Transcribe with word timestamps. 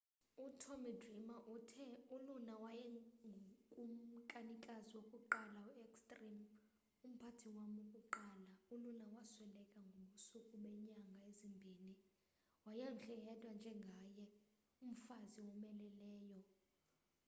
utommy 0.45 0.91
dreamer 1.01 1.41
uthe 1.55 1.85
uluna 2.15 2.53
wayengukumkanikazi 2.63 4.91
wokuqala 4.97 5.59
we-extreme 5.67 6.43
umphathi 7.05 7.47
wam 7.55 7.69
wokuqala 7.79 8.49
uluna 8.73 9.05
wasweleka 9.13 9.79
ngobusuku 9.89 10.53
beenyanga 10.63 11.17
ezimbini 11.29 11.91
wayemhle 12.65 13.15
yedwa 13.25 13.51
njengaye 13.59 14.23
umfazi 14.85 15.37
owomeleleyo 15.43 16.39